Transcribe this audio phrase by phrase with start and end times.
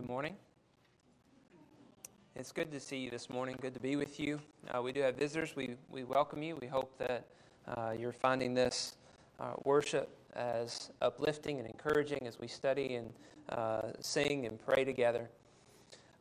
[0.00, 0.36] Good morning.
[2.34, 3.58] It's good to see you this morning.
[3.60, 4.40] Good to be with you.
[4.70, 5.54] Uh, we do have visitors.
[5.54, 6.56] We, we welcome you.
[6.58, 7.26] We hope that
[7.68, 8.96] uh, you're finding this
[9.38, 13.12] uh, worship as uplifting and encouraging as we study and
[13.50, 15.28] uh, sing and pray together.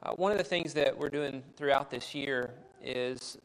[0.04, 2.52] Uh, one of the things that we're doing throughout this year
[2.84, 3.38] is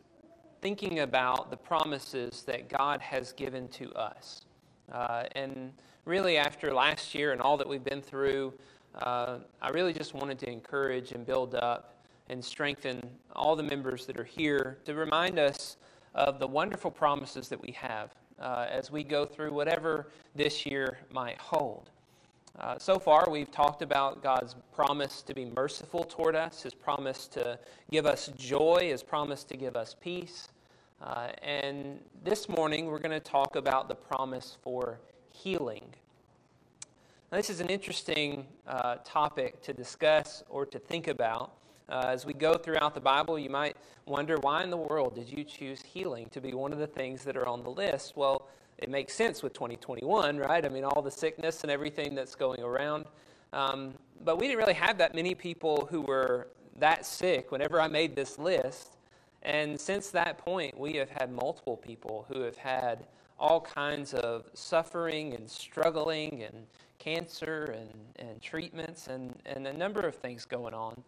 [0.61, 4.47] thinking about the promises that God has given to us.
[4.91, 5.73] Uh, and
[6.07, 8.53] really, after last year and all that we've been through,
[9.03, 11.95] uh, I really just wanted to encourage and build up
[12.29, 13.03] and strengthen
[13.35, 15.77] all the members that are here to remind us
[16.15, 20.99] of the wonderful promises that we have uh, as we go through whatever this year
[21.11, 21.91] might hold.
[22.59, 27.27] Uh, so far, we've talked about God's promise to be merciful toward us, His promise
[27.29, 27.59] to
[27.91, 30.49] give us joy, His promise to give us peace.
[31.03, 35.85] Uh, and this morning, we're going to talk about the promise for healing.
[37.35, 41.55] Now, this is an interesting uh, topic to discuss or to think about.
[41.89, 43.77] Uh, as we go throughout the Bible, you might
[44.07, 47.25] wonder why in the world did you choose healing to be one of the things
[47.25, 48.13] that are on the list?
[48.17, 48.47] Well,
[48.79, 50.65] it makes sense with 2021, right?
[50.65, 53.05] I mean, all the sickness and everything that's going around.
[53.53, 56.47] Um, but we didn't really have that many people who were
[56.79, 58.97] that sick whenever I made this list.
[59.43, 64.45] And since that point, we have had multiple people who have had all kinds of
[64.55, 66.67] suffering and struggling and
[66.99, 71.03] cancer and, and treatments and, and a number of things going on.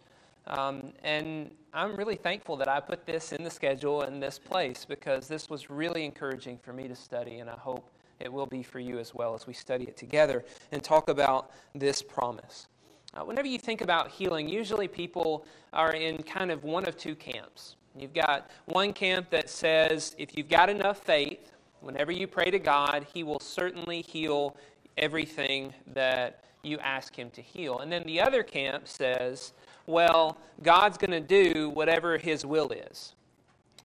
[0.49, 4.85] Um, and I'm really thankful that I put this in the schedule in this place
[4.85, 8.63] because this was really encouraging for me to study, and I hope it will be
[8.63, 12.69] for you as well as we study it together and talk about this promise.
[13.15, 17.15] Uh, whenever you think about healing, usually people are in kind of one of two
[17.15, 17.77] camps.
[17.99, 21.53] You've got one camp that says if you've got enough faith,
[21.87, 24.57] whenever you pray to God, He will certainly heal
[24.99, 27.79] everything that you ask Him to heal.
[27.79, 29.53] And then the other camp says,
[29.87, 33.15] well, God's going to do whatever His will is.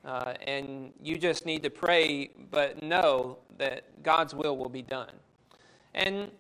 [0.04, 5.14] Uh, and you just need to pray, but know that God's will will be done.
[5.94, 6.32] And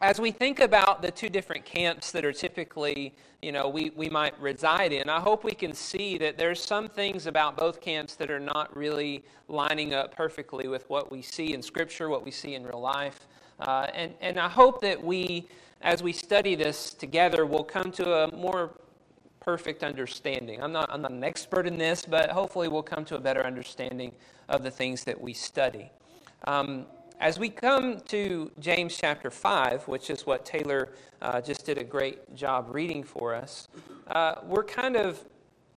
[0.00, 4.08] as we think about the two different camps that are typically, you know, we, we
[4.08, 8.16] might reside in, I hope we can see that there's some things about both camps
[8.16, 12.32] that are not really lining up perfectly with what we see in Scripture, what we
[12.32, 13.28] see in real life.
[13.60, 15.46] Uh, and, and I hope that we,
[15.80, 18.72] as we study this together, will come to a more
[19.38, 20.60] perfect understanding.
[20.60, 23.46] I'm not, I'm not an expert in this, but hopefully we'll come to a better
[23.46, 24.10] understanding
[24.48, 25.92] of the things that we study.
[26.46, 26.86] Um,
[27.20, 30.92] as we come to James chapter 5, which is what Taylor
[31.22, 33.68] uh, just did a great job reading for us,
[34.08, 35.24] uh, we're kind of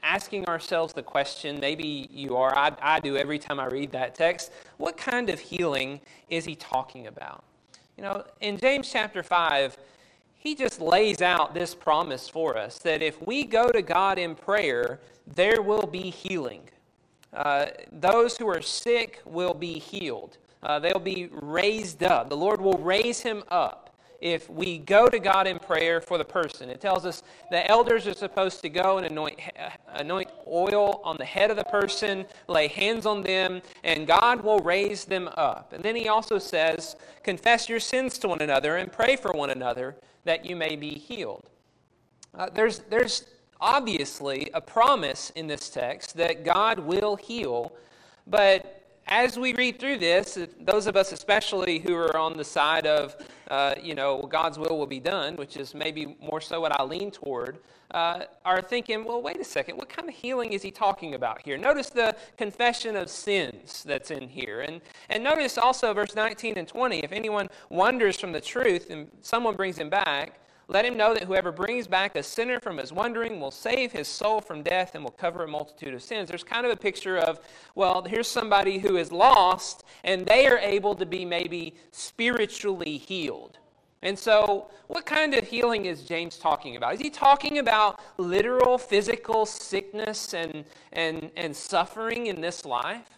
[0.04, 4.16] asking ourselves the question maybe you are, I, I do every time I read that
[4.16, 6.00] text what kind of healing
[6.30, 7.44] is he talking about?
[7.98, 9.78] You know, in James chapter 5,
[10.36, 14.36] he just lays out this promise for us that if we go to God in
[14.36, 16.62] prayer, there will be healing.
[17.34, 20.38] Uh, those who are sick will be healed.
[20.64, 22.30] Uh, they'll be raised up.
[22.30, 23.88] The Lord will raise him up
[24.20, 26.70] if we go to God in prayer for the person.
[26.70, 29.40] It tells us the elders are supposed to go and anoint,
[29.94, 34.60] anoint oil on the head of the person, lay hands on them, and God will
[34.60, 35.74] raise them up.
[35.74, 39.52] And then he also says, confess your sins to one another and pray for one
[39.52, 41.50] another that you may be healed.
[42.34, 43.26] Uh, there's, there's
[43.60, 47.74] obviously a promise in this text that God will heal,
[48.26, 52.86] but as we read through this, those of us especially who are on the side
[52.86, 53.16] of,
[53.50, 56.84] uh, you know, God's will will be done, which is maybe more so what I
[56.84, 57.60] lean toward,
[57.92, 61.42] uh, are thinking, well, wait a second, what kind of healing is he talking about
[61.42, 61.58] here?
[61.58, 64.62] Notice the confession of sins that's in here.
[64.62, 69.08] And, and notice also verse 19 and 20, if anyone wanders from the truth and
[69.22, 70.40] someone brings him back,
[70.70, 74.08] let him know that whoever brings back a sinner from his wandering will save his
[74.08, 76.28] soul from death and will cover a multitude of sins.
[76.28, 77.40] There's kind of a picture of,
[77.74, 83.60] well, here's somebody who is lost and they are able to be maybe spiritually healed.
[84.02, 86.94] And so, what kind of healing is James talking about?
[86.94, 93.10] Is he talking about literal physical sickness and, and, and suffering in this life?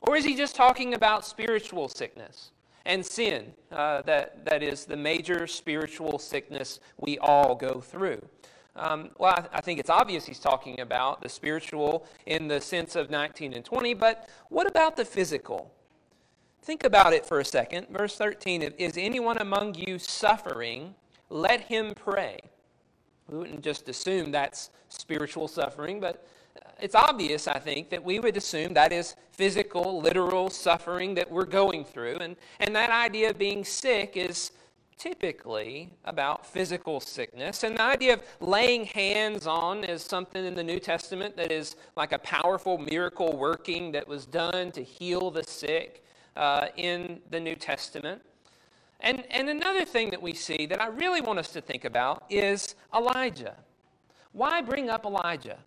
[0.00, 2.50] Or is he just talking about spiritual sickness?
[2.86, 3.52] And sin.
[3.70, 8.22] Uh, that, that is the major spiritual sickness we all go through.
[8.76, 12.94] Um, well, I, I, think it's obvious he's talking about the spiritual in the sense
[12.94, 15.72] of 19 and 20, but what about the physical?
[16.62, 17.88] Think about it for a second.
[17.90, 20.94] Verse 13 Is anyone among you suffering?
[21.30, 22.38] Let him pray.
[23.28, 26.26] We wouldn't just assume that's spiritual suffering, but
[26.80, 31.44] it's obvious, I think, that we would assume that is physical, literal suffering that we're
[31.44, 32.16] going through.
[32.16, 34.52] And, and that idea of being sick is
[34.98, 37.62] typically about physical sickness.
[37.62, 41.76] And the idea of laying hands on is something in the New Testament that is
[41.96, 46.02] like a powerful miracle working that was done to heal the sick
[46.36, 48.22] uh, in the New Testament.
[49.00, 52.24] And, and another thing that we see that I really want us to think about
[52.30, 53.56] is Elijah.
[54.32, 55.58] Why bring up Elijah?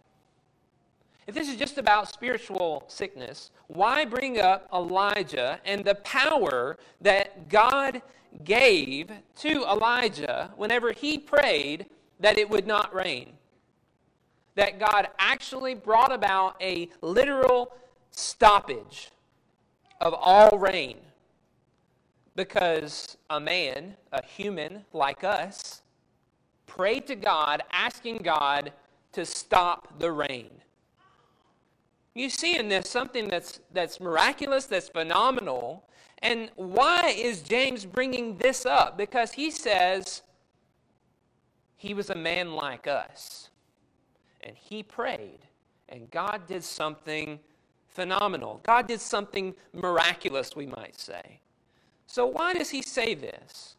[1.30, 7.50] If this is just about spiritual sickness, why bring up Elijah and the power that
[7.50, 8.02] God
[8.44, 11.86] gave to Elijah whenever he prayed
[12.20, 13.34] that it would not rain?
[14.56, 17.76] That God actually brought about a literal
[18.10, 19.12] stoppage
[20.02, 20.98] of all rain
[22.36, 25.84] because a man, a human like us,
[26.66, 28.74] prayed to God asking God
[29.12, 30.50] to stop the rain.
[32.14, 35.86] You see in this something that's, that's miraculous, that's phenomenal.
[36.20, 38.98] And why is James bringing this up?
[38.98, 40.24] Because he says
[41.78, 43.50] he was a man like us.
[44.42, 45.40] And he prayed,
[45.90, 47.40] and God did something
[47.88, 48.62] phenomenal.
[48.64, 51.42] God did something miraculous, we might say.
[52.08, 53.76] So, why does he say this?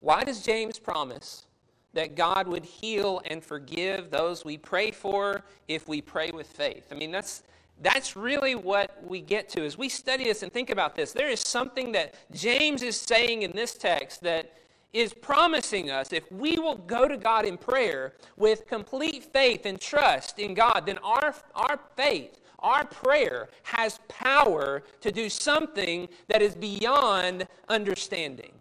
[0.00, 1.46] Why does James promise
[1.94, 6.88] that God would heal and forgive those we pray for if we pray with faith.
[6.90, 7.44] I mean, that's,
[7.80, 11.12] that's really what we get to as we study this and think about this.
[11.12, 14.58] There is something that James is saying in this text that
[14.92, 19.80] is promising us if we will go to God in prayer with complete faith and
[19.80, 26.42] trust in God, then our, our faith, our prayer has power to do something that
[26.42, 28.52] is beyond understanding.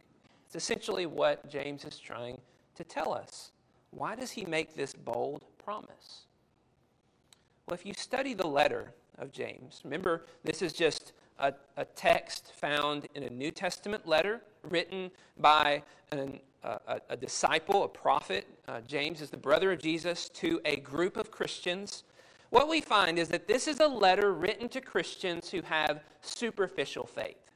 [0.48, 2.40] It's essentially what James is trying
[2.76, 3.52] to tell us.
[3.92, 6.26] Why does he make this bold promise?
[7.68, 12.54] Well, if you study the letter of James, remember this is just a, a text
[12.56, 18.48] found in a New Testament letter written by an, a, a, disciple, a prophet.
[18.68, 22.04] Uh, James is the brother of Jesus to a group of Christians.
[22.50, 27.06] What we find is that this is a letter written to Christians who have superficial
[27.06, 27.52] faith.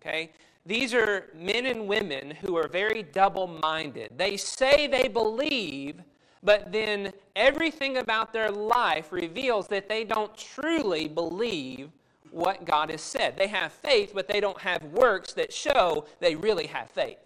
[0.00, 0.32] Okay?
[0.66, 4.12] These are men and women who are very double minded.
[4.16, 6.00] They say they believe,
[6.42, 11.90] but then everything about their life reveals that they don't truly believe
[12.30, 13.36] what God has said.
[13.36, 17.18] They have faith, but they don't have works that show they really have faith.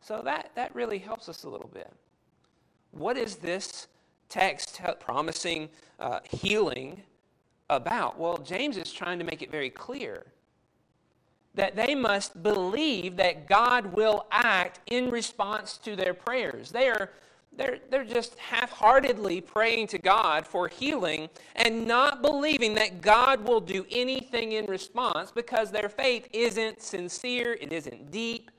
[0.00, 1.92] So that, that really helps us a little bit.
[2.90, 3.88] What is this
[4.28, 5.68] text promising
[6.00, 7.02] uh, healing
[7.70, 8.18] about?
[8.18, 10.26] Well, James is trying to make it very clear
[11.54, 16.70] that they must believe that God will act in response to their prayers.
[16.70, 17.10] They are
[17.56, 23.46] they're, they're just half heartedly praying to God for healing and not believing that God
[23.46, 28.50] will do anything in response because their faith isn't sincere, it isn't deep,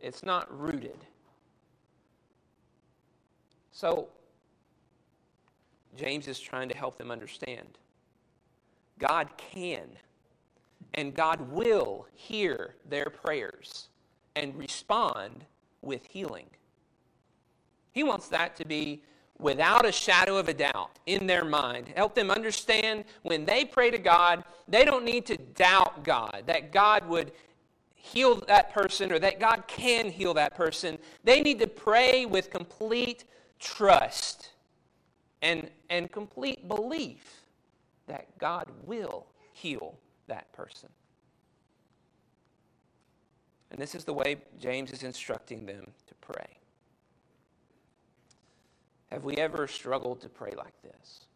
[0.00, 0.96] it's not rooted.
[3.72, 4.08] So,
[5.96, 7.78] James is trying to help them understand
[8.98, 9.88] God can
[10.94, 13.88] and God will hear their prayers
[14.36, 15.44] and respond
[15.82, 16.46] with healing.
[17.92, 19.02] He wants that to be
[19.38, 21.88] without a shadow of a doubt in their mind.
[21.96, 26.72] Help them understand when they pray to God, they don't need to doubt God, that
[26.72, 27.32] God would
[27.94, 30.98] heal that person or that God can heal that person.
[31.24, 33.24] They need to pray with complete
[33.58, 34.50] trust
[35.42, 37.44] and, and complete belief
[38.06, 39.98] that God will heal
[40.30, 40.88] that person.
[43.70, 46.56] And this is the way James is instructing them to pray.
[49.12, 51.26] Have we ever struggled to pray like this?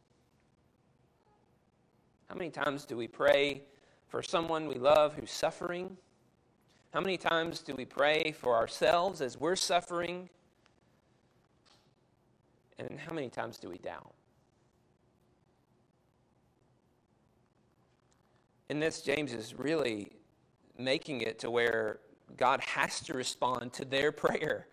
[2.29, 3.63] How many times do we pray
[4.09, 5.97] for someone we love who's suffering?
[6.93, 10.29] How many times do we pray for ourselves as we're suffering?
[12.79, 14.13] And how many times do we doubt?
[18.69, 20.13] In this, James is really
[20.79, 22.01] making it to where
[22.37, 24.67] God has to respond to their prayer.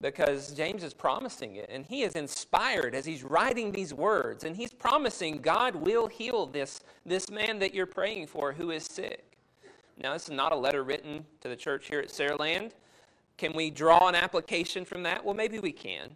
[0.00, 4.54] Because James is promising it, and he is inspired as he's writing these words, and
[4.54, 9.38] he's promising God will heal this, this man that you're praying for who is sick.
[9.96, 12.72] Now, this is not a letter written to the church here at Saraland.
[13.38, 15.24] Can we draw an application from that?
[15.24, 16.14] Well, maybe we can.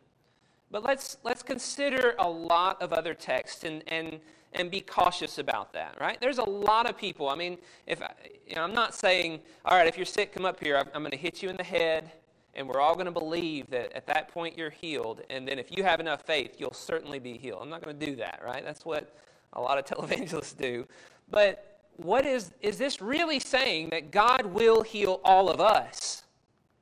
[0.70, 4.20] But let's, let's consider a lot of other texts and, and
[4.52, 6.20] and be cautious about that, right?
[6.20, 7.28] There's a lot of people.
[7.28, 8.12] I mean, if I,
[8.46, 10.76] you know, I'm not saying, all right, if you're sick, come up here.
[10.76, 12.10] I'm, I'm going to hit you in the head,
[12.54, 15.22] and we're all going to believe that at that point you're healed.
[15.30, 17.60] And then if you have enough faith, you'll certainly be healed.
[17.62, 18.64] I'm not going to do that, right?
[18.64, 19.14] That's what
[19.52, 20.86] a lot of televangelists do.
[21.30, 26.24] But what is, is this really saying that God will heal all of us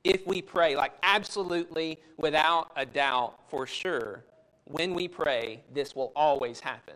[0.03, 0.75] if we pray?
[0.75, 4.23] Like, absolutely, without a doubt, for sure,
[4.65, 6.95] when we pray, this will always happen.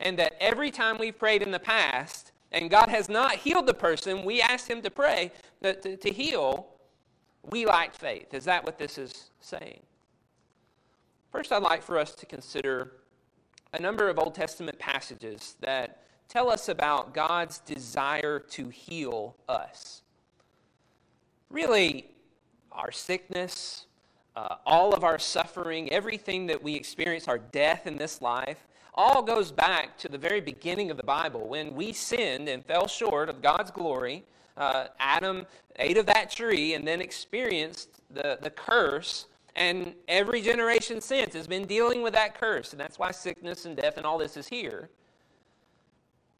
[0.00, 3.74] And that every time we've prayed in the past, and God has not healed the
[3.74, 6.68] person we asked Him to pray to, to, to heal,
[7.50, 8.32] we lack faith.
[8.34, 9.80] Is that what this is saying?
[11.32, 12.92] First, I'd like for us to consider
[13.72, 20.02] a number of Old Testament passages that tell us about God's desire to heal us.
[21.50, 22.06] Really,
[22.72, 23.86] our sickness,
[24.36, 28.67] uh, all of our suffering, everything that we experience, our death in this life,
[28.98, 32.88] all goes back to the very beginning of the Bible when we sinned and fell
[32.88, 34.24] short of God's glory.
[34.56, 41.00] Uh, Adam ate of that tree and then experienced the, the curse and every generation
[41.00, 42.72] since has been dealing with that curse.
[42.72, 44.90] And that's why sickness and death and all this is here.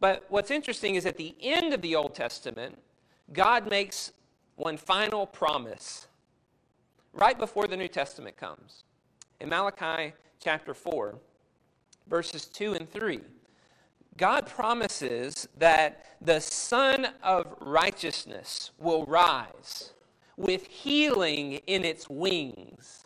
[0.01, 2.77] But what's interesting is at the end of the Old Testament,
[3.31, 4.11] God makes
[4.57, 6.07] one final promise
[7.13, 8.83] right before the New Testament comes.
[9.39, 11.15] In Malachi chapter 4,
[12.09, 13.19] verses 2 and 3,
[14.17, 19.93] God promises that the Sun of Righteousness will rise
[20.35, 23.05] with healing in its wings.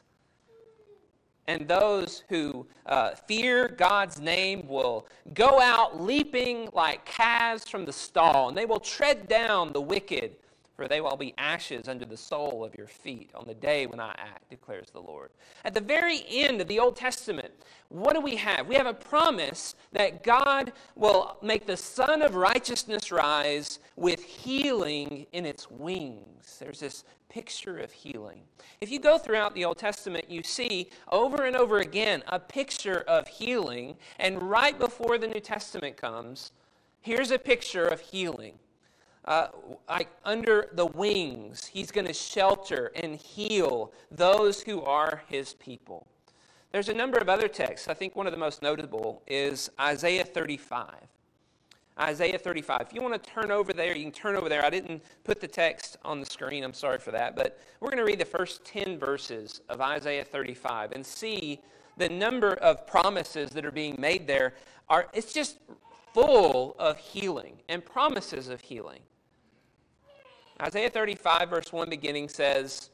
[1.47, 7.91] And those who uh, fear God's name will go out leaping like calves from the
[7.91, 10.37] stall, and they will tread down the wicked,
[10.75, 13.99] for they will be ashes under the sole of your feet on the day when
[13.99, 15.29] I act, declares the Lord.
[15.63, 17.51] At the very end of the Old Testament,
[17.89, 18.67] what do we have?
[18.67, 25.27] We have a promise that God will make the Sun of Righteousness rise with healing
[25.31, 26.57] in its wings.
[26.59, 28.41] There's this picture of healing.
[28.81, 33.03] If you go throughout the Old Testament, you see over and over again a picture
[33.07, 36.51] of healing, and right before the New Testament comes,
[37.01, 38.53] here's a picture of healing.
[39.25, 39.47] Uh,
[39.87, 46.07] like under the wings, he's going to shelter and heal those who are his people.
[46.71, 47.87] There's a number of other texts.
[47.87, 50.95] I think one of the most notable is Isaiah 35.
[51.99, 52.81] Isaiah 35.
[52.81, 54.65] If you want to turn over there, you can turn over there.
[54.65, 56.63] I didn't put the text on the screen.
[56.63, 57.35] I'm sorry for that.
[57.35, 61.61] But we're going to read the first 10 verses of Isaiah 35 and see
[61.97, 64.55] the number of promises that are being made there.
[64.89, 65.59] Are, it's just
[66.13, 68.99] full of healing and promises of healing.
[70.61, 72.89] Isaiah 35, verse 1 beginning says,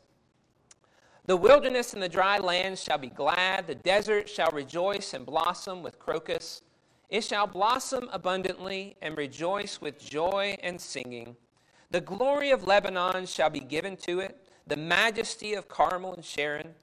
[1.26, 5.84] The wilderness and the dry land shall be glad, the desert shall rejoice and blossom
[5.84, 6.62] with crocus.
[7.10, 11.36] It shall blossom abundantly and rejoice with joy and singing.
[11.92, 14.38] The glory of Lebanon shall be given to it,
[14.68, 16.76] the majesty of Carmel and Sharon.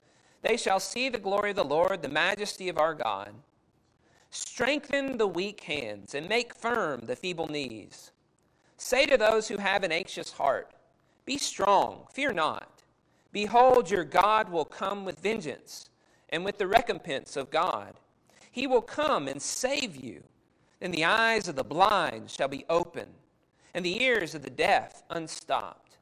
[0.43, 3.33] They shall see the glory of the Lord, the majesty of our God.
[4.31, 8.11] Strengthen the weak hands and make firm the feeble knees.
[8.77, 10.71] Say to those who have an anxious heart,
[11.25, 12.83] Be strong, fear not.
[13.33, 15.91] Behold, your God will come with vengeance
[16.31, 17.95] and with the recompense of God.
[18.51, 20.23] He will come and save you.
[20.81, 23.15] Then the eyes of the blind shall be opened,
[23.75, 25.99] and the ears of the deaf unstopped.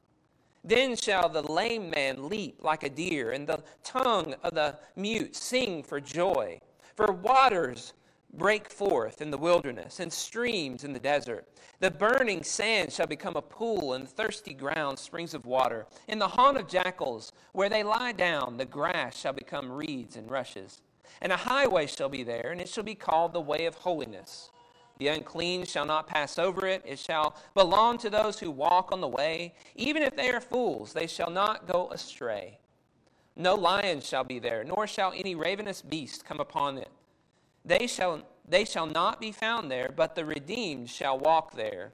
[0.63, 5.35] Then shall the lame man leap like a deer, and the tongue of the mute
[5.35, 6.59] sing for joy.
[6.95, 7.93] For waters
[8.37, 11.47] break forth in the wilderness, and streams in the desert.
[11.79, 15.85] The burning sand shall become a pool, and thirsty ground springs of water.
[16.07, 20.29] In the haunt of jackals, where they lie down, the grass shall become reeds and
[20.29, 20.81] rushes.
[21.21, 24.51] And a highway shall be there, and it shall be called the way of holiness.
[24.97, 26.81] The unclean shall not pass over it.
[26.85, 29.53] It shall belong to those who walk on the way.
[29.75, 32.59] Even if they are fools, they shall not go astray.
[33.35, 36.89] No lion shall be there, nor shall any ravenous beast come upon it.
[37.65, 41.91] They shall, they shall not be found there, but the redeemed shall walk there.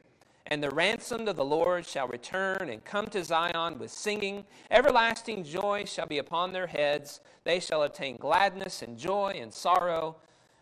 [0.48, 4.44] And the ransomed of the Lord shall return and come to Zion with singing.
[4.70, 7.22] Everlasting joy shall be upon their heads.
[7.46, 10.18] They shall obtain gladness and joy and sorrow,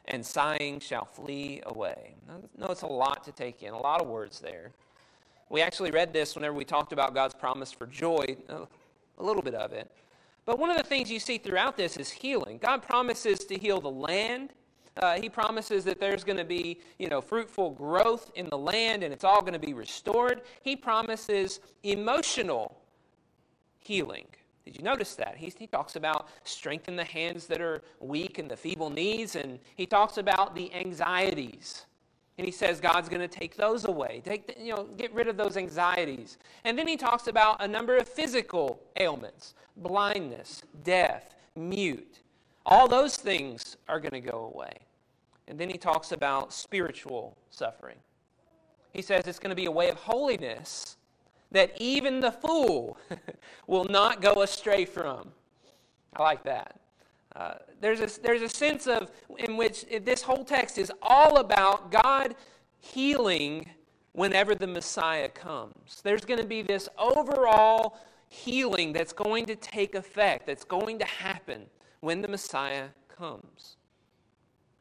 [0.06, 2.14] and sighing shall flee away.
[2.58, 4.72] No, it's a lot to take in, a lot of words there.
[5.50, 9.56] We actually read this whenever we talked about God's promise for joy, a little bit
[9.56, 9.90] of it.
[10.46, 12.60] But one of the things you see throughout this is healing.
[12.60, 14.52] God promises to heal the land,
[14.98, 19.04] uh, he promises that there's going to be, you know, fruitful growth in the land
[19.04, 20.42] and it's all going to be restored.
[20.62, 22.82] He promises emotional
[23.80, 24.26] healing.
[24.66, 25.36] Did you notice that?
[25.38, 29.58] He, he talks about strengthen the hands that are weak and the feeble knees, and
[29.76, 31.88] he talks about the anxieties.
[32.38, 34.22] And he says God's going to take those away.
[34.24, 36.38] Take the, you know, get rid of those anxieties.
[36.64, 42.20] And then he talks about a number of physical ailments blindness, deaf, mute.
[42.70, 44.72] All those things are going to go away.
[45.48, 47.98] And then he talks about spiritual suffering.
[48.94, 50.96] he says it's going to be a way of holiness
[51.52, 53.00] that even the fool
[53.68, 55.32] will not go astray from.
[56.16, 56.80] I like that.
[57.36, 59.10] Uh, there's, a, there's a sense of
[59.40, 62.36] in which this whole text is all about God
[62.78, 63.66] healing
[64.12, 66.02] whenever the Messiah comes.
[66.04, 67.98] There's going to be this overall
[68.28, 71.66] healing that's going to take effect, that's going to happen
[72.02, 73.78] when the Messiah comes.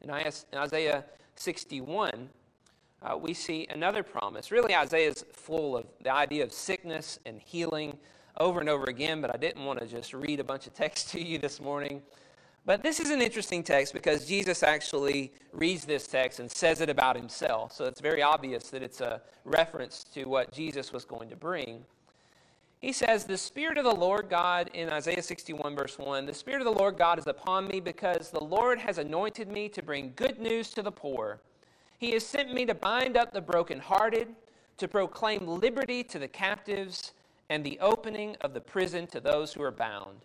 [0.01, 1.03] In Isaiah
[1.35, 2.29] 61,
[3.01, 4.51] uh, we see another promise.
[4.51, 7.97] Really, Isaiah is full of the idea of sickness and healing
[8.37, 11.09] over and over again, but I didn't want to just read a bunch of text
[11.11, 12.01] to you this morning.
[12.65, 16.89] But this is an interesting text because Jesus actually reads this text and says it
[16.89, 17.71] about himself.
[17.71, 21.83] So it's very obvious that it's a reference to what Jesus was going to bring.
[22.79, 26.61] He says, The Spirit of the Lord God, in Isaiah 61, verse 1, the Spirit
[26.61, 30.13] of the Lord God is upon me because the Lord has anointed me to bring
[30.15, 31.41] good news to the poor.
[31.97, 34.29] He has sent me to bind up the brokenhearted,
[34.77, 37.11] to proclaim liberty to the captives,
[37.49, 40.19] and the opening of the prison to those who are bound,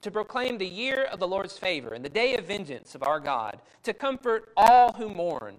[0.00, 3.20] to proclaim the year of the Lord's favor and the day of vengeance of our
[3.20, 5.56] God, to comfort all who mourn,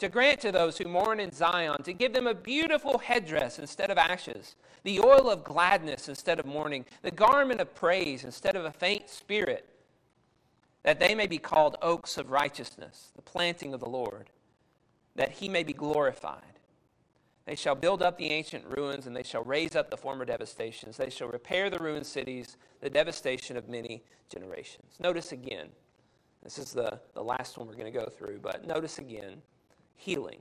[0.00, 3.90] to grant to those who mourn in Zion, to give them a beautiful headdress instead
[3.90, 8.64] of ashes, the oil of gladness instead of mourning, the garment of praise instead of
[8.64, 9.68] a faint spirit,
[10.82, 14.30] that they may be called oaks of righteousness, the planting of the Lord
[15.16, 16.40] that he may be glorified.
[17.46, 20.96] They shall build up the ancient ruins, and they shall raise up the former devastations.
[20.96, 24.94] They shall repair the ruined cities, the devastation of many generations.
[25.00, 25.68] Notice again,
[26.42, 29.42] this is the, the last one we're going to go through, but notice again
[30.00, 30.40] healing.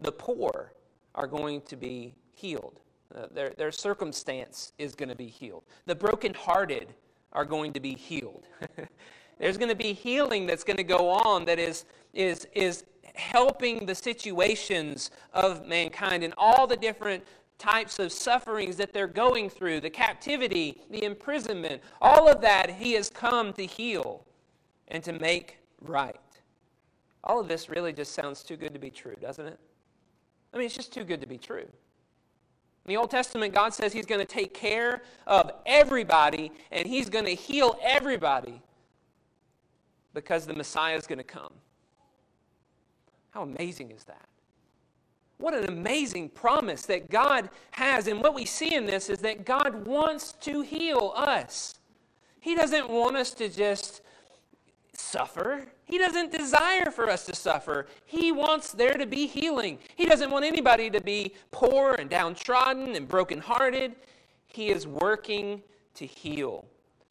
[0.00, 0.72] The poor
[1.14, 2.80] are going to be healed,
[3.14, 5.62] uh, their, their circumstance is going to be healed.
[5.86, 6.88] The brokenhearted
[7.32, 8.46] are going to be healed.
[9.38, 13.86] There's going to be healing that's going to go on that is, is, is helping
[13.86, 17.24] the situations of mankind and all the different
[17.58, 22.92] types of sufferings that they're going through the captivity, the imprisonment, all of that He
[22.92, 24.24] has come to heal
[24.88, 26.16] and to make right.
[27.22, 29.58] All of this really just sounds too good to be true, doesn't it?
[30.52, 31.66] I mean, it's just too good to be true.
[32.84, 37.08] In the Old Testament, God says He's going to take care of everybody and He's
[37.08, 38.62] going to heal everybody
[40.14, 41.52] because the Messiah is going to come.
[43.30, 44.26] How amazing is that?
[45.38, 48.08] What an amazing promise that God has.
[48.08, 51.76] And what we see in this is that God wants to heal us.
[52.40, 54.02] He doesn't want us to just
[55.10, 55.66] suffer.
[55.84, 57.86] He doesn't desire for us to suffer.
[58.06, 59.78] He wants there to be healing.
[59.96, 63.96] He doesn't want anybody to be poor and downtrodden and brokenhearted.
[64.46, 65.62] He is working
[65.94, 66.64] to heal,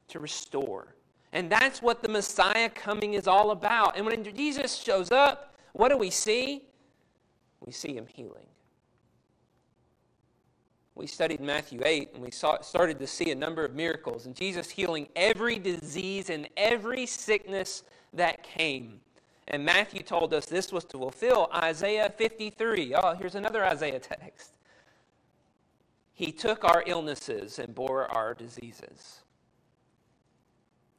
[0.07, 0.95] to restore.
[1.31, 3.97] And that's what the Messiah coming is all about.
[3.97, 6.63] And when Jesus shows up, what do we see?
[7.65, 8.47] We see him healing.
[10.99, 14.35] We studied Matthew 8 and we saw, started to see a number of miracles and
[14.35, 18.99] Jesus healing every disease and every sickness that came.
[19.47, 22.95] And Matthew told us this was to fulfill Isaiah 53.
[22.95, 24.51] Oh, here's another Isaiah text.
[26.11, 29.21] He took our illnesses and bore our diseases.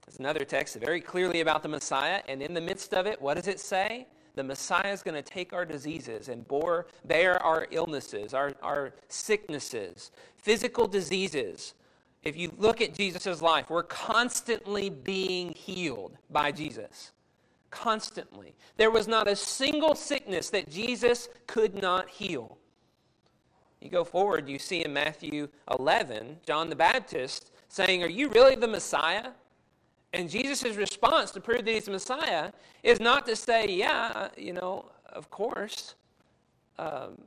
[0.07, 3.35] There's another text very clearly about the Messiah, and in the midst of it, what
[3.35, 4.07] does it say?
[4.35, 8.93] The Messiah is going to take our diseases and bore, bear our illnesses, our, our
[9.09, 11.75] sicknesses, physical diseases.
[12.23, 17.13] If you look at Jesus' life, we're constantly being healed by Jesus.
[17.71, 18.55] Constantly.
[18.77, 22.59] There was not a single sickness that Jesus could not heal.
[23.81, 28.55] You go forward, you see in Matthew 11, John the Baptist saying, Are you really
[28.55, 29.31] the Messiah?
[30.13, 32.51] And Jesus' response to prove that he's the Messiah
[32.83, 35.95] is not to say, yeah, you know, of course,
[36.79, 37.19] um,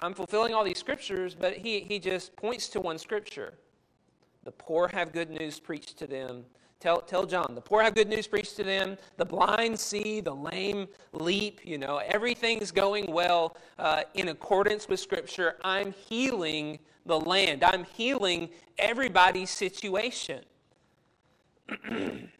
[0.00, 3.54] I'm fulfilling all these scriptures, but he, he just points to one scripture.
[4.44, 6.44] The poor have good news preached to them.
[6.78, 8.98] Tell, tell John, the poor have good news preached to them.
[9.16, 11.60] The blind see, the lame leap.
[11.64, 15.56] You know, everything's going well uh, in accordance with Scripture.
[15.64, 20.44] I'm healing the land, I'm healing everybody's situation.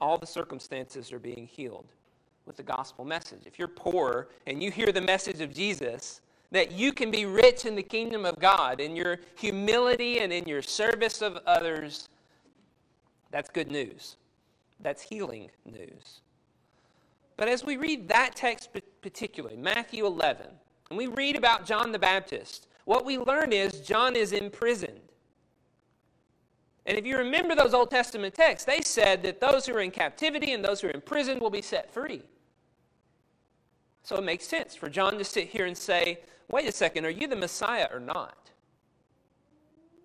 [0.00, 1.86] all the circumstances are being healed
[2.46, 3.42] with the gospel message.
[3.44, 6.20] If you're poor and you hear the message of Jesus,
[6.52, 10.46] that you can be rich in the kingdom of God in your humility and in
[10.46, 12.08] your service of others,
[13.30, 14.16] that's good news.
[14.80, 16.20] That's healing news.
[17.36, 18.70] But as we read that text
[19.02, 20.46] particularly, Matthew 11,
[20.90, 25.00] and we read about John the Baptist, what we learn is John is imprisoned.
[26.86, 29.90] And if you remember those Old Testament texts, they said that those who are in
[29.90, 32.22] captivity and those who are in prison will be set free.
[34.04, 37.10] So it makes sense for John to sit here and say, wait a second, are
[37.10, 38.50] you the Messiah or not?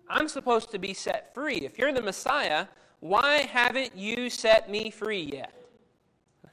[0.08, 1.58] I'm supposed to be set free.
[1.58, 2.66] If you're the Messiah,
[2.98, 5.54] why haven't you set me free yet?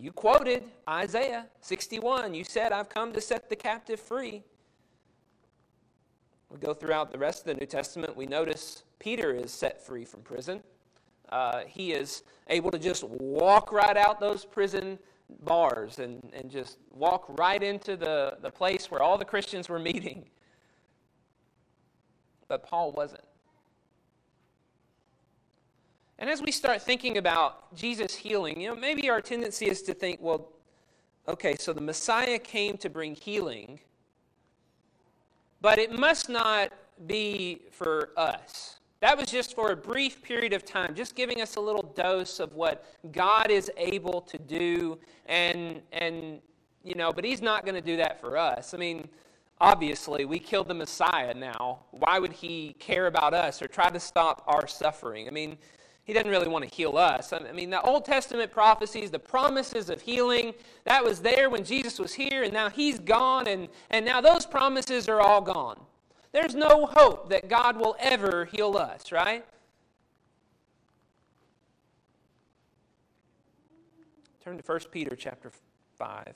[0.00, 2.32] you quoted Isaiah 61.
[2.32, 4.42] You said, I've come to set the captive free.
[6.50, 10.04] We go throughout the rest of the New Testament, we notice Peter is set free
[10.04, 10.62] from prison.
[11.30, 14.98] Uh, he is able to just walk right out those prison
[15.44, 19.78] bars and, and just walk right into the, the place where all the Christians were
[19.78, 20.28] meeting.
[22.48, 23.22] But Paul wasn't.
[26.18, 29.94] And as we start thinking about Jesus healing, you know, maybe our tendency is to
[29.94, 30.52] think, well,
[31.28, 33.80] okay, so the Messiah came to bring healing,
[35.60, 36.72] but it must not
[37.06, 38.80] be for us.
[39.00, 42.38] That was just for a brief period of time, just giving us a little dose
[42.38, 44.98] of what God is able to do.
[45.24, 46.40] And, and
[46.84, 48.74] you know, but He's not going to do that for us.
[48.74, 49.08] I mean,
[49.58, 51.80] obviously, we killed the Messiah now.
[51.92, 55.26] Why would He care about us or try to stop our suffering?
[55.28, 55.56] I mean,
[56.10, 57.32] he doesn't really want to heal us.
[57.32, 62.00] I mean, the Old Testament prophecies, the promises of healing, that was there when Jesus
[62.00, 65.78] was here, and now he's gone, and, and now those promises are all gone.
[66.32, 69.44] There's no hope that God will ever heal us, right?
[74.42, 75.52] Turn to 1 Peter chapter
[75.96, 76.34] 5.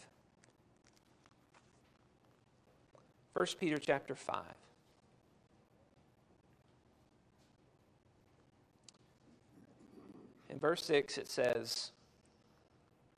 [3.32, 4.44] 1 Peter chapter 5.
[10.53, 11.90] In verse 6, it says,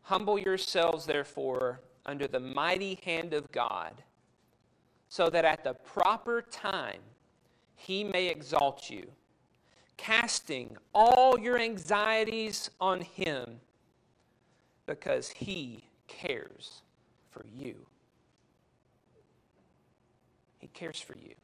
[0.03, 4.03] Humble yourselves, therefore, under the mighty hand of God,
[5.09, 6.99] so that at the proper time
[7.77, 9.07] he may exalt you,
[9.97, 13.61] casting all your anxieties on him,
[14.85, 16.83] because he cares
[17.31, 17.77] for you.
[20.59, 21.37] He cares for you.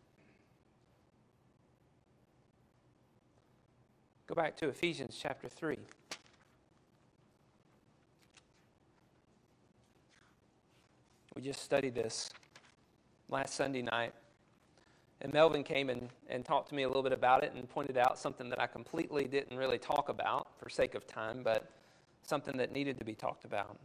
[4.35, 5.77] Go back to Ephesians chapter 3.
[11.37, 12.31] We just studied this
[13.29, 14.15] last Sunday night.
[15.21, 17.99] And Melvin came and, and talked to me a little bit about it and pointed
[17.99, 21.71] out something that I completely didn't really talk about for sake of time, but
[22.23, 23.79] something that needed to be talked about.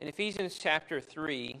[0.00, 1.60] In Ephesians chapter 3,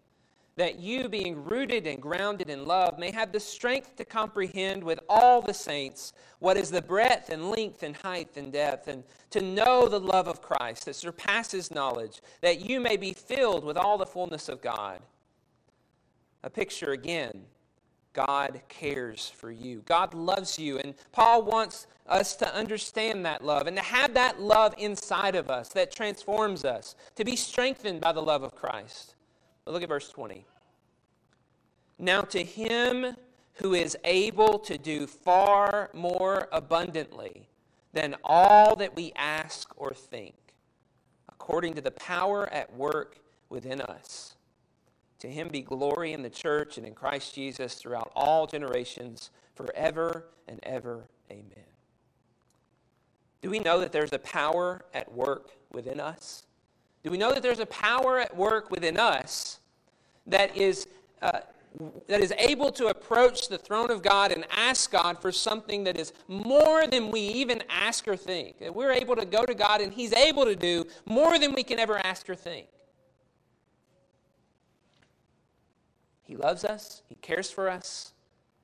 [0.57, 4.99] that you, being rooted and grounded in love, may have the strength to comprehend with
[5.07, 9.41] all the saints what is the breadth and length and height and depth, and to
[9.41, 13.97] know the love of Christ that surpasses knowledge, that you may be filled with all
[13.97, 14.99] the fullness of God.
[16.43, 17.45] A picture again.
[18.13, 19.83] God cares for you.
[19.85, 20.79] God loves you.
[20.79, 25.49] And Paul wants us to understand that love and to have that love inside of
[25.49, 29.15] us that transforms us, to be strengthened by the love of Christ.
[29.71, 30.45] Look at verse 20.
[31.97, 33.15] Now, to him
[33.55, 37.47] who is able to do far more abundantly
[37.93, 40.35] than all that we ask or think,
[41.29, 44.35] according to the power at work within us.
[45.19, 50.25] To him be glory in the church and in Christ Jesus throughout all generations, forever
[50.47, 51.05] and ever.
[51.29, 51.65] Amen.
[53.41, 56.43] Do we know that there's a power at work within us?
[57.03, 59.60] Do we know that there's a power at work within us
[60.27, 60.87] that is,
[61.21, 61.39] uh,
[62.07, 65.97] that is able to approach the throne of God and ask God for something that
[65.97, 68.59] is more than we even ask or think?
[68.59, 71.63] That we're able to go to God and He's able to do more than we
[71.63, 72.67] can ever ask or think.
[76.23, 78.13] He loves us, He cares for us,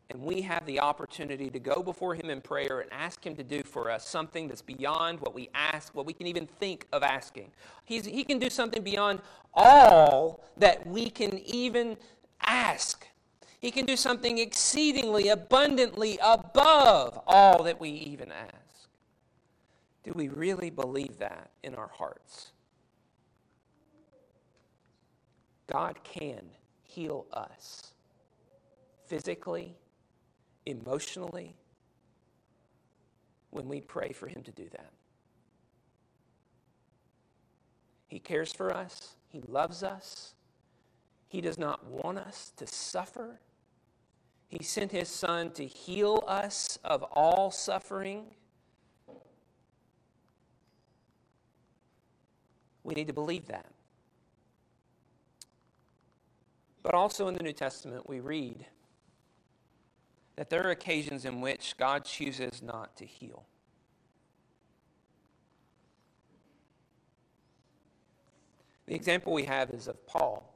[0.10, 3.43] and we have the opportunity to go before Him in prayer and ask Him to
[3.43, 7.04] do for us something that's beyond what we ask, what we can even think of
[7.04, 7.52] asking.
[7.84, 9.22] He's, he can do something beyond
[9.54, 11.98] all that we can even
[12.41, 13.06] ask.
[13.60, 18.89] He can do something exceedingly abundantly above all that we even ask.
[20.04, 22.52] Do we really believe that in our hearts?
[25.70, 26.46] God can
[26.84, 27.91] heal us
[29.06, 29.76] physically
[30.68, 31.56] emotionally
[33.52, 34.92] when we pray for Him to do that.
[38.08, 40.34] He cares for us, He loves us,
[41.28, 43.40] He does not want us to suffer.
[44.48, 48.28] He sent his Son to heal us of all suffering.
[52.84, 53.66] We need to believe that.
[56.82, 58.66] But also in the New Testament, we read
[60.38, 63.45] that there are occasions in which God chooses not to heal.
[68.86, 70.54] The example we have is of Paul,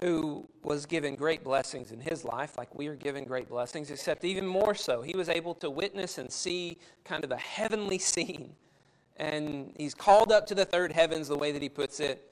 [0.00, 4.24] who was given great blessings in his life, like we are given great blessings, except
[4.24, 5.02] even more so.
[5.02, 8.54] He was able to witness and see kind of a heavenly scene.
[9.16, 12.26] And he's called up to the third heavens, the way that he puts it.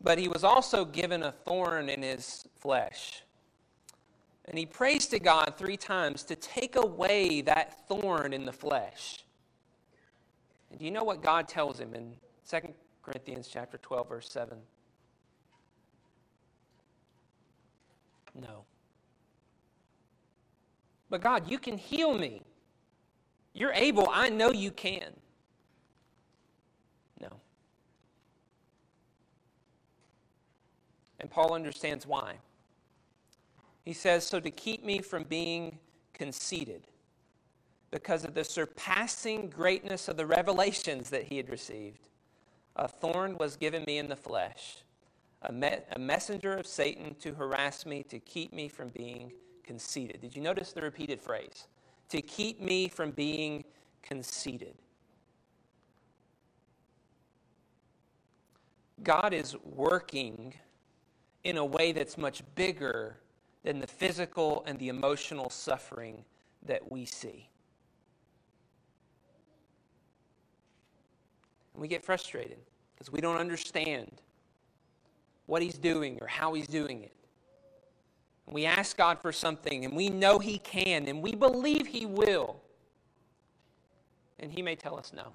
[0.00, 3.22] But he was also given a thorn in his flesh.
[4.48, 9.24] And he prays to God three times to take away that thorn in the flesh.
[10.70, 12.14] And do you know what God tells him in
[12.48, 12.58] 2
[13.02, 14.56] Corinthians chapter 12 verse 7?
[18.40, 18.64] No.
[21.08, 22.42] But God, you can heal me.
[23.54, 24.08] You're able.
[24.12, 25.12] I know you can.
[27.20, 27.28] No.
[31.18, 32.34] And Paul understands why.
[33.86, 35.78] He says, So to keep me from being
[36.12, 36.88] conceited,
[37.92, 42.08] because of the surpassing greatness of the revelations that he had received,
[42.74, 44.78] a thorn was given me in the flesh,
[45.42, 50.20] a, me- a messenger of Satan to harass me, to keep me from being conceited.
[50.20, 51.68] Did you notice the repeated phrase?
[52.08, 53.64] To keep me from being
[54.02, 54.74] conceited.
[59.04, 60.54] God is working
[61.44, 63.18] in a way that's much bigger
[63.66, 66.24] than the physical and the emotional suffering
[66.66, 67.48] that we see.
[71.74, 72.58] And we get frustrated
[72.94, 74.22] because we don't understand
[75.46, 77.12] what He's doing or how He's doing it.
[78.46, 82.06] And we ask God for something and we know He can and we believe He
[82.06, 82.60] will.
[84.38, 85.32] And He may tell us no.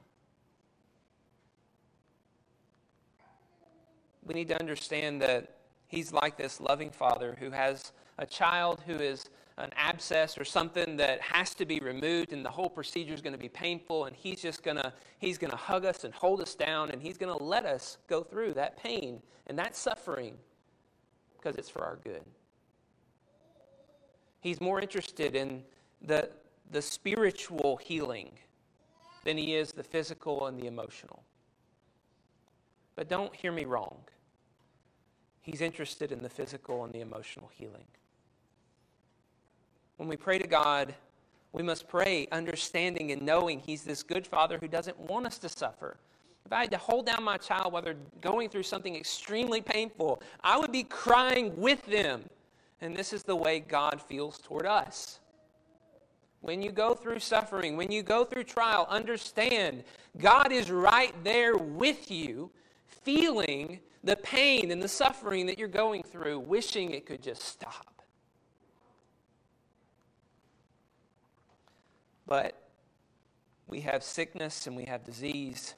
[4.24, 5.58] We need to understand that
[5.90, 7.92] He's like this loving Father who has
[8.22, 12.50] a child who is an abscess or something that has to be removed and the
[12.50, 15.58] whole procedure is going to be painful and he's just going to he's going to
[15.58, 18.78] hug us and hold us down and he's going to let us go through that
[18.78, 20.36] pain and that suffering
[21.36, 22.22] because it's for our good.
[24.40, 25.64] He's more interested in
[26.02, 26.30] the
[26.72, 28.32] the spiritual healing
[29.26, 31.24] than he is the physical and the emotional.
[32.96, 33.98] But don't hear me wrong.
[35.42, 37.86] He's interested in the physical and the emotional healing
[40.02, 40.96] when we pray to God,
[41.54, 45.48] we must pray understanding and knowing He's this good Father who doesn't want us to
[45.48, 45.96] suffer.
[46.44, 50.24] If I had to hold down my child while they're going through something extremely painful,
[50.44, 52.24] I would be crying with them.
[52.82, 55.20] And this is the way God feels toward us.
[56.40, 59.84] When you go through suffering, when you go through trial, understand
[60.18, 62.50] God is right there with you,
[62.88, 67.91] feeling the pain and the suffering that you're going through, wishing it could just stop.
[72.32, 72.56] But
[73.68, 75.74] we have sickness and we have disease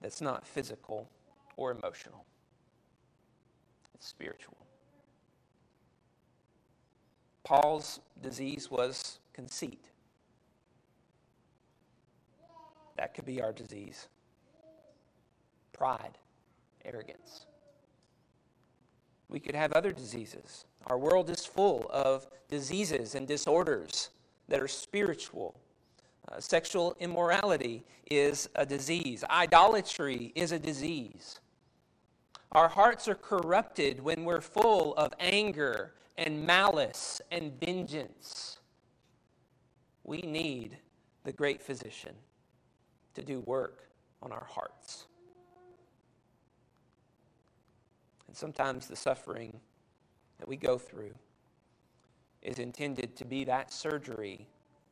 [0.00, 1.08] that's not physical
[1.56, 2.24] or emotional,
[3.94, 4.56] it's spiritual.
[7.44, 9.84] Paul's disease was conceit.
[12.96, 14.08] That could be our disease.
[15.72, 16.18] Pride,
[16.84, 17.46] arrogance.
[19.28, 20.64] We could have other diseases.
[20.88, 24.10] Our world is full of diseases and disorders
[24.50, 25.58] that are spiritual.
[26.30, 31.40] Uh, sexual immorality is a disease, idolatry is a disease.
[32.52, 38.58] Our hearts are corrupted when we're full of anger and malice and vengeance.
[40.02, 40.76] We need
[41.22, 42.14] the great physician
[43.14, 43.88] to do work
[44.20, 45.06] on our hearts.
[48.26, 49.60] And sometimes the suffering
[50.38, 51.14] that we go through
[52.42, 54.46] is intended to be that surgery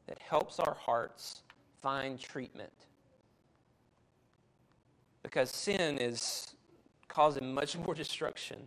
[0.06, 1.42] that helps our hearts
[1.82, 2.72] find treatment.
[5.22, 6.54] Because sin is
[7.08, 8.58] causing much more destruction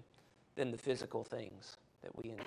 [0.55, 2.45] than the physical things that we endure.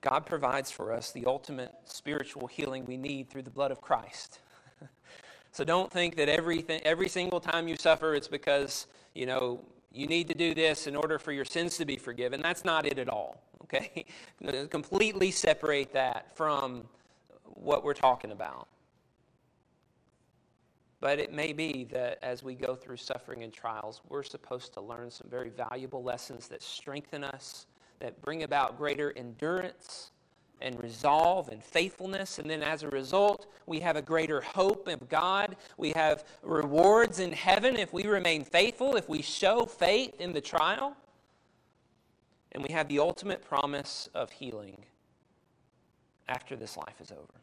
[0.00, 4.38] God provides for us the ultimate spiritual healing we need through the blood of Christ.
[5.52, 9.60] so don't think that everything, every single time you suffer, it's because, you know,
[9.96, 12.42] you need to do this in order for your sins to be forgiven.
[12.42, 14.04] That's not it at all, okay?
[14.70, 16.84] Completely separate that from
[17.44, 18.68] what we're talking about.
[21.00, 24.80] But it may be that as we go through suffering and trials, we're supposed to
[24.80, 27.66] learn some very valuable lessons that strengthen us,
[28.00, 30.10] that bring about greater endurance
[30.60, 32.38] and resolve and faithfulness.
[32.38, 35.56] And then as a result, we have a greater hope of God.
[35.76, 40.40] We have rewards in heaven if we remain faithful, if we show faith in the
[40.40, 40.96] trial.
[42.52, 44.78] And we have the ultimate promise of healing
[46.28, 47.40] after this life is over.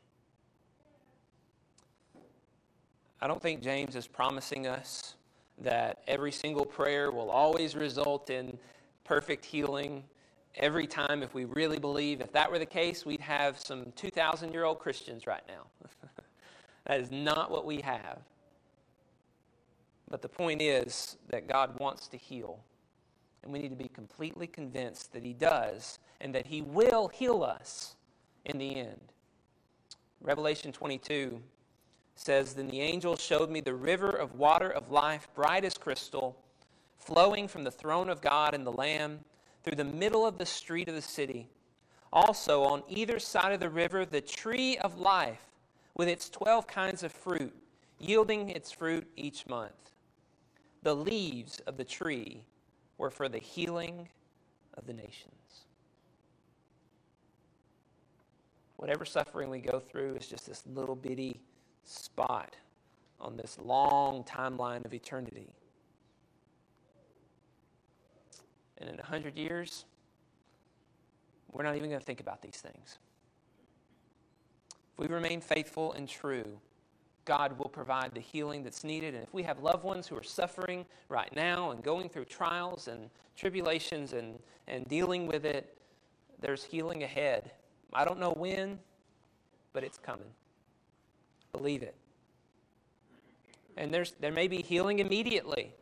[3.21, 5.15] I don't think James is promising us
[5.59, 8.57] that every single prayer will always result in
[9.03, 10.03] perfect healing
[10.55, 12.21] every time if we really believe.
[12.21, 15.67] If that were the case, we'd have some 2,000 year old Christians right now.
[16.87, 18.19] that is not what we have.
[20.09, 22.59] But the point is that God wants to heal.
[23.41, 27.43] And we need to be completely convinced that He does and that He will heal
[27.43, 27.95] us
[28.45, 29.01] in the end.
[30.21, 31.41] Revelation 22
[32.15, 36.37] says Then the angel showed me the river of water of life, bright as crystal,
[36.97, 39.19] flowing from the throne of God and the Lamb
[39.63, 41.47] through the middle of the street of the city.
[42.11, 45.45] Also, on either side of the river, the tree of life
[45.95, 47.53] with its 12 kinds of fruit,
[47.99, 49.91] yielding its fruit each month.
[50.83, 52.43] The leaves of the tree
[52.97, 54.09] were for the healing
[54.77, 55.65] of the nations.
[58.75, 61.39] Whatever suffering we go through is just this little bitty
[61.85, 62.55] spot
[63.19, 65.47] on this long timeline of eternity.
[68.83, 69.85] And in 100 years,
[71.53, 72.97] we're not even going to think about these things.
[74.91, 76.59] If we remain faithful and true,
[77.23, 79.13] God will provide the healing that's needed.
[79.13, 82.89] And if we have loved ones who are suffering right now and going through trials
[82.89, 85.77] and tribulations and, and dealing with it,
[86.41, 87.51] there's healing ahead.
[87.93, 88.79] I don't know when,
[89.71, 90.27] but it's coming.
[91.53, 91.95] Believe it.
[93.77, 95.73] And there's, there may be healing immediately.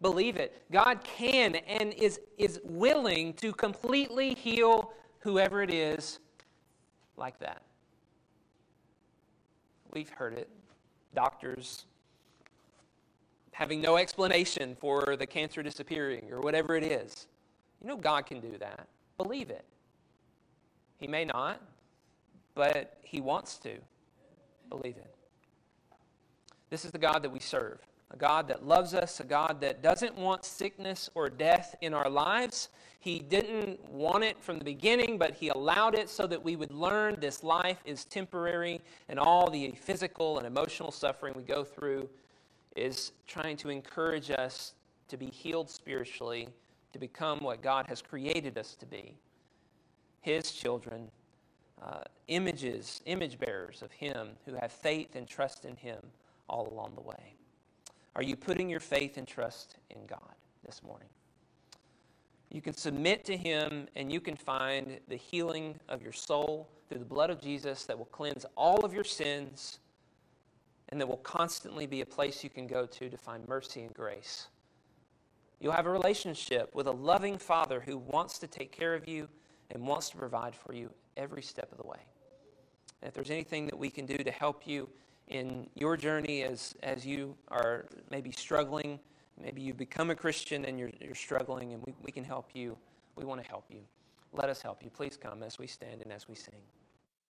[0.00, 0.62] Believe it.
[0.72, 6.20] God can and is, is willing to completely heal whoever it is
[7.16, 7.62] like that.
[9.92, 10.48] We've heard it.
[11.14, 11.84] Doctors
[13.52, 17.26] having no explanation for the cancer disappearing or whatever it is.
[17.82, 18.86] You know, God can do that.
[19.18, 19.64] Believe it.
[20.96, 21.60] He may not,
[22.54, 23.72] but He wants to.
[24.70, 25.14] Believe it.
[26.70, 29.82] This is the God that we serve a God that loves us, a God that
[29.82, 32.68] doesn't want sickness or death in our lives.
[32.98, 36.72] He didn't want it from the beginning, but He allowed it so that we would
[36.72, 42.08] learn this life is temporary and all the physical and emotional suffering we go through
[42.76, 44.74] is trying to encourage us
[45.08, 46.48] to be healed spiritually,
[46.92, 49.14] to become what God has created us to be
[50.20, 51.10] His children,
[51.80, 56.00] uh, images, image bearers of Him who have faith and trust in Him
[56.48, 57.34] all along the way.
[58.16, 61.08] Are you putting your faith and trust in God this morning?
[62.50, 66.98] You can submit to Him and you can find the healing of your soul through
[66.98, 69.78] the blood of Jesus that will cleanse all of your sins
[70.88, 73.94] and that will constantly be a place you can go to to find mercy and
[73.94, 74.48] grace.
[75.60, 79.28] You'll have a relationship with a loving Father who wants to take care of you
[79.70, 82.00] and wants to provide for you every step of the way.
[83.02, 84.88] And if there's anything that we can do to help you
[85.30, 88.98] in your journey as, as you are maybe struggling.
[89.40, 92.76] Maybe you become a Christian and you're, you're struggling, and we, we can help you.
[93.16, 93.80] We want to help you.
[94.32, 94.90] Let us help you.
[94.90, 96.60] Please come as we stand and as we sing.